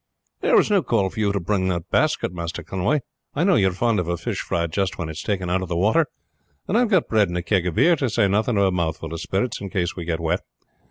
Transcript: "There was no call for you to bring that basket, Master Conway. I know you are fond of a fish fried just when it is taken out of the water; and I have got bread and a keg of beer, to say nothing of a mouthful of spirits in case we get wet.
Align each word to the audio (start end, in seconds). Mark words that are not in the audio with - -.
"There 0.39 0.55
was 0.57 0.71
no 0.71 0.81
call 0.81 1.11
for 1.11 1.19
you 1.19 1.31
to 1.31 1.39
bring 1.39 1.67
that 1.67 1.91
basket, 1.91 2.33
Master 2.33 2.63
Conway. 2.63 3.01
I 3.35 3.43
know 3.43 3.53
you 3.53 3.67
are 3.67 3.71
fond 3.71 3.99
of 3.99 4.07
a 4.07 4.17
fish 4.17 4.39
fried 4.39 4.71
just 4.73 4.97
when 4.97 5.09
it 5.09 5.11
is 5.11 5.21
taken 5.21 5.47
out 5.47 5.61
of 5.61 5.69
the 5.69 5.77
water; 5.77 6.07
and 6.67 6.75
I 6.75 6.79
have 6.79 6.89
got 6.89 7.07
bread 7.07 7.27
and 7.27 7.37
a 7.37 7.43
keg 7.43 7.67
of 7.67 7.75
beer, 7.75 7.95
to 7.97 8.09
say 8.09 8.27
nothing 8.27 8.57
of 8.57 8.63
a 8.63 8.71
mouthful 8.71 9.13
of 9.13 9.21
spirits 9.21 9.61
in 9.61 9.69
case 9.69 9.95
we 9.95 10.05
get 10.05 10.19
wet. 10.19 10.41